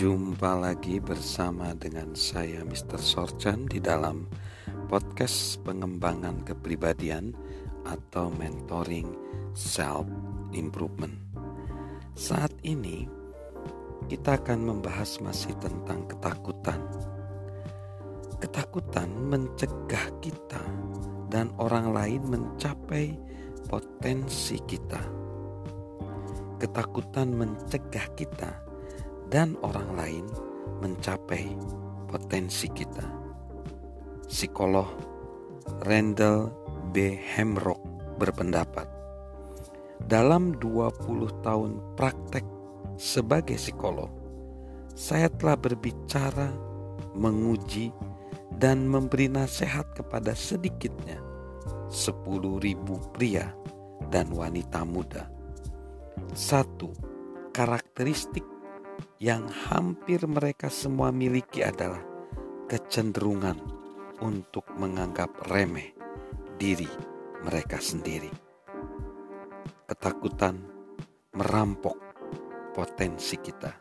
Jumpa 0.00 0.56
lagi 0.56 0.96
bersama 0.96 1.76
dengan 1.76 2.16
saya 2.16 2.64
Mr. 2.64 2.96
Sorchan 2.96 3.68
di 3.68 3.84
dalam 3.84 4.24
podcast 4.88 5.60
pengembangan 5.60 6.40
kepribadian 6.40 7.36
atau 7.84 8.32
mentoring 8.32 9.12
self 9.52 10.08
improvement. 10.56 11.12
Saat 12.16 12.48
ini 12.64 13.04
kita 14.08 14.40
akan 14.40 14.72
membahas 14.72 15.20
masih 15.20 15.52
tentang 15.60 16.08
ketakutan. 16.08 16.80
Ketakutan 18.40 19.12
mencegah 19.28 20.08
kita 20.24 20.64
dan 21.28 21.52
orang 21.60 21.92
lain 21.92 22.24
mencapai 22.24 23.20
potensi 23.68 24.56
kita. 24.64 25.04
Ketakutan 26.56 27.36
mencegah 27.36 28.08
kita 28.16 28.69
dan 29.30 29.54
orang 29.62 29.88
lain 29.94 30.26
mencapai 30.82 31.54
potensi 32.10 32.66
kita. 32.66 33.06
Psikolog 34.26 34.90
Randall 35.86 36.50
B. 36.90 37.14
Hemrock 37.14 37.78
berpendapat, 38.18 38.90
dalam 40.10 40.58
20 40.58 41.46
tahun 41.46 41.78
praktek 41.94 42.42
sebagai 42.98 43.54
psikolog, 43.54 44.10
saya 44.98 45.30
telah 45.30 45.54
berbicara, 45.54 46.50
menguji, 47.14 47.94
dan 48.60 48.84
memberi 48.84 49.30
nasihat 49.30 49.88
kepada 49.96 50.36
sedikitnya 50.36 51.16
10.000 51.88 52.60
pria 53.16 53.54
dan 54.12 54.28
wanita 54.34 54.84
muda. 54.84 55.30
Satu, 56.36 56.92
karakteristik 57.56 58.44
yang 59.20 59.44
hampir 59.68 60.24
mereka 60.24 60.72
semua 60.72 61.12
miliki 61.12 61.60
adalah 61.60 62.00
kecenderungan 62.70 63.60
untuk 64.24 64.64
menganggap 64.76 65.28
remeh 65.48 65.92
diri 66.56 66.88
mereka 67.44 67.80
sendiri. 67.80 68.32
Ketakutan 69.84 70.56
merampok 71.36 71.96
potensi 72.72 73.36
kita. 73.36 73.76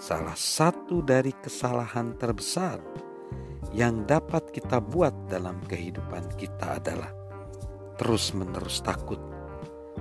Salah 0.00 0.34
satu 0.34 1.04
dari 1.04 1.30
kesalahan 1.36 2.16
terbesar 2.16 2.80
yang 3.70 4.08
dapat 4.08 4.50
kita 4.50 4.80
buat 4.80 5.28
dalam 5.28 5.60
kehidupan 5.68 6.34
kita 6.40 6.80
adalah 6.80 7.12
terus-menerus 8.00 8.80
takut 8.80 9.20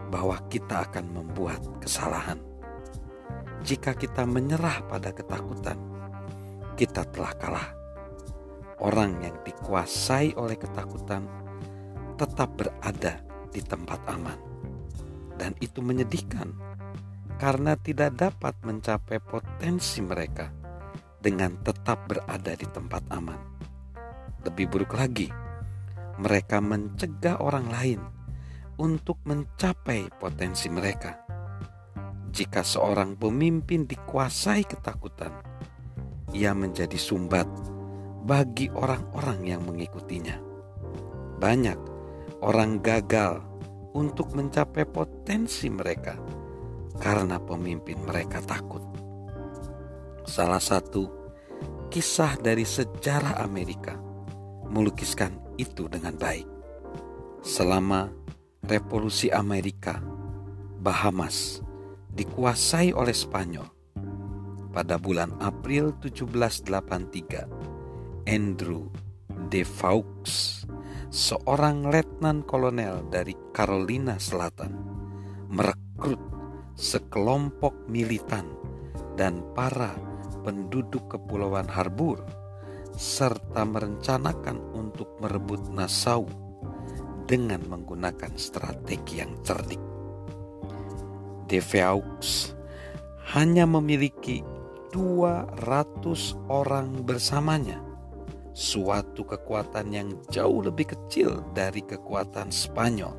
bahwa 0.09 0.39
kita 0.49 0.87
akan 0.87 1.05
membuat 1.11 1.59
kesalahan 1.83 2.48
jika 3.63 3.91
kita 3.91 4.23
menyerah 4.23 4.87
pada 4.87 5.11
ketakutan, 5.11 5.75
kita 6.79 7.03
telah 7.11 7.33
kalah. 7.35 7.69
Orang 8.79 9.19
yang 9.19 9.35
dikuasai 9.43 10.39
oleh 10.39 10.55
ketakutan 10.55 11.27
tetap 12.15 12.55
berada 12.55 13.19
di 13.51 13.59
tempat 13.59 13.99
aman, 14.07 14.39
dan 15.35 15.51
itu 15.59 15.83
menyedihkan 15.83 16.55
karena 17.39 17.75
tidak 17.79 18.15
dapat 18.15 18.55
mencapai 18.63 19.19
potensi 19.19 19.99
mereka 19.99 20.51
dengan 21.19 21.59
tetap 21.59 22.07
berada 22.07 22.55
di 22.55 22.67
tempat 22.67 23.03
aman. 23.11 23.39
Lebih 24.47 24.71
buruk 24.71 24.95
lagi, 24.95 25.27
mereka 26.19 26.63
mencegah 26.63 27.43
orang 27.43 27.67
lain 27.67 27.99
untuk 28.79 29.19
mencapai 29.27 30.07
potensi 30.15 30.71
mereka 30.71 31.38
jika 32.29 32.61
seorang 32.61 33.17
pemimpin 33.17 33.89
dikuasai 33.89 34.63
ketakutan, 34.65 35.33
ia 36.33 36.53
menjadi 36.53 36.95
sumbat 36.95 37.49
bagi 38.23 38.69
orang-orang 38.69 39.39
yang 39.49 39.61
mengikutinya. 39.65 40.37
Banyak 41.41 41.79
orang 42.45 42.79
gagal 42.79 43.41
untuk 43.97 44.37
mencapai 44.37 44.85
potensi 44.85 45.67
mereka 45.67 46.15
karena 47.01 47.41
pemimpin 47.41 47.97
mereka 48.05 48.43
takut. 48.45 48.83
Salah 50.29 50.61
satu 50.61 51.09
kisah 51.89 52.37
dari 52.37 52.67
sejarah 52.67 53.41
Amerika 53.41 53.97
melukiskan 54.69 55.33
itu 55.57 55.89
dengan 55.89 56.13
baik. 56.13 56.45
Selama 57.41 58.13
Revolusi 58.61 59.31
Amerika, 59.33 59.97
Bahamas 60.79 61.63
dikuasai 62.19 62.91
oleh 62.91 63.15
Spanyol. 63.15 63.63
Pada 64.75 64.99
bulan 64.99 65.39
April 65.39 65.95
1783, 66.03 67.47
Andrew 68.27 68.91
de 69.47 69.63
Fawkes, 69.63 70.67
seorang 71.07 71.87
letnan 71.87 72.43
kolonel 72.43 73.07
dari 73.07 73.31
Carolina 73.55 74.19
Selatan, 74.19 74.75
merekrut 75.47 76.19
sekelompok 76.75 77.87
militan 77.87 78.51
dan 79.15 79.39
para 79.55 79.95
penduduk 80.43 81.07
kepulauan 81.07 81.71
Harbur 81.71 82.19
serta 82.99 83.63
merencanakan 83.63 84.75
untuk 84.75 85.07
merebut 85.23 85.71
Nassau 85.71 86.27
dengan 87.23 87.63
menggunakan 87.63 88.35
strategi 88.35 89.23
yang 89.23 89.39
cerdik. 89.39 89.88
Deveux 91.49 92.53
hanya 93.33 93.65
memiliki 93.65 94.45
200 94.93 95.57
orang 96.45 97.01
bersamanya. 97.01 97.81
Suatu 98.53 99.25
kekuatan 99.25 99.89
yang 99.89 100.09
jauh 100.29 100.61
lebih 100.61 100.93
kecil 100.93 101.41
dari 101.57 101.81
kekuatan 101.81 102.53
Spanyol. 102.53 103.17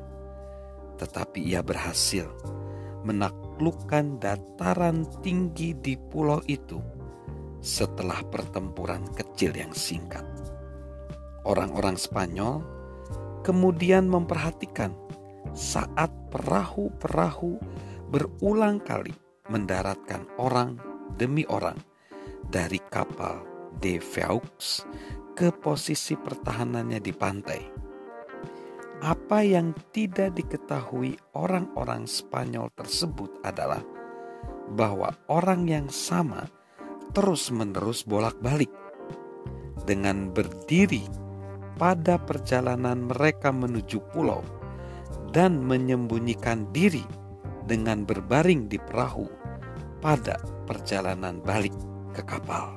Tetapi 0.95 1.43
ia 1.43 1.59
berhasil 1.59 2.31
menaklukkan 3.03 4.21
dataran 4.21 5.03
tinggi 5.19 5.75
di 5.75 5.99
pulau 5.99 6.39
itu 6.47 6.79
setelah 7.59 8.23
pertempuran 8.31 9.03
kecil 9.11 9.51
yang 9.51 9.75
singkat. 9.75 10.23
Orang-orang 11.43 11.99
Spanyol 11.99 12.63
kemudian 13.43 14.07
memperhatikan 14.07 14.93
saat 15.57 16.13
perahu-perahu 16.29 17.57
berulang 18.11 18.83
kali 18.83 19.15
mendaratkan 19.47 20.27
orang 20.35 20.75
demi 21.15 21.47
orang 21.47 21.79
dari 22.43 22.83
kapal 22.91 23.47
De 23.79 24.03
Vaux 24.03 24.83
ke 25.31 25.47
posisi 25.55 26.19
pertahanannya 26.19 26.99
di 26.99 27.13
pantai. 27.15 27.61
Apa 29.01 29.41
yang 29.41 29.73
tidak 29.95 30.35
diketahui 30.37 31.15
orang-orang 31.39 32.05
Spanyol 32.05 32.69
tersebut 32.75 33.41
adalah 33.41 33.81
bahwa 34.75 35.15
orang 35.31 35.65
yang 35.65 35.87
sama 35.87 36.45
terus-menerus 37.15 38.03
bolak-balik 38.03 38.69
dengan 39.87 40.29
berdiri 40.29 41.07
pada 41.79 42.19
perjalanan 42.21 43.09
mereka 43.09 43.49
menuju 43.49 44.03
pulau 44.13 44.43
dan 45.33 45.63
menyembunyikan 45.63 46.69
diri 46.69 47.01
dengan 47.71 48.03
berbaring 48.03 48.67
di 48.67 48.75
perahu 48.75 49.31
pada 50.03 50.35
perjalanan 50.67 51.39
balik 51.39 51.71
ke 52.11 52.19
kapal. 52.27 52.75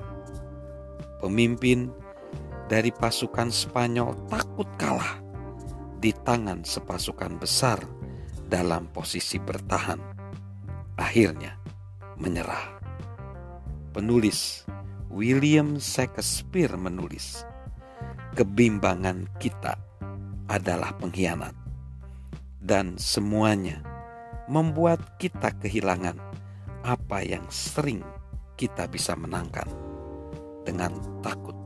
Pemimpin 1.18 1.90
dari 2.70 2.94
pasukan 2.94 3.50
Spanyol 3.50 4.14
takut 4.30 4.70
kalah 4.78 5.18
di 5.98 6.14
tangan 6.14 6.62
sepasukan 6.62 7.42
besar 7.42 7.82
dalam 8.46 8.86
posisi 8.94 9.42
bertahan. 9.42 9.98
Akhirnya 10.94 11.58
menyerah. 12.14 12.78
Penulis 13.90 14.62
William 15.10 15.74
Shakespeare 15.82 16.78
menulis, 16.78 17.42
"Kebimbangan 18.38 19.26
kita 19.42 19.74
adalah 20.46 20.94
pengkhianat, 21.02 21.54
dan 22.62 22.94
semuanya." 22.94 23.93
Membuat 24.48 25.00
kita 25.16 25.52
kehilangan 25.56 26.20
apa 26.84 27.24
yang 27.24 27.44
sering 27.48 28.04
kita 28.60 28.84
bisa 28.86 29.16
menangkan 29.16 29.66
dengan 30.68 30.92
takut 31.24 31.56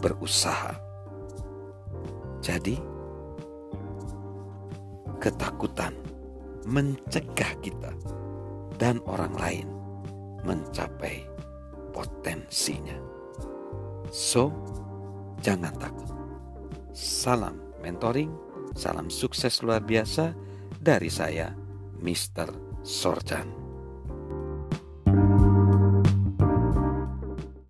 berusaha. 0.00 0.76
Jadi, 2.40 2.78
ketakutan 5.20 5.96
mencegah 6.64 7.52
kita 7.60 7.92
dan 8.76 9.00
orang 9.08 9.34
lain 9.36 9.68
mencapai 10.44 11.24
potensinya. 11.92 12.96
So, 14.12 14.52
jangan 15.42 15.74
takut. 15.76 16.08
Salam 16.96 17.60
mentoring, 17.84 18.32
salam 18.72 19.12
sukses 19.12 19.60
luar 19.60 19.84
biasa 19.84 20.32
dari 20.80 21.10
saya 21.12 21.65
Mr. 22.06 22.54
Sorjan. 22.84 23.65